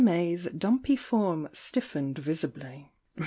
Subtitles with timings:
[0.03, 2.91] Mays dumpy form stiffened visibly.